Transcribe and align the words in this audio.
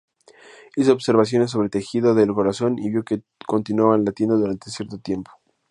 Hizo 0.75 0.93
observaciones 0.93 1.51
sobre 1.51 1.69
tejido 1.69 2.15
del 2.15 2.33
corazón 2.33 2.79
y 2.79 2.89
vio 2.89 3.03
que 3.05 3.21
continuaban 3.45 4.03
latiendo 4.03 4.35
durante 4.35 4.71
cierto 4.71 4.97
tiempo. 4.97 5.31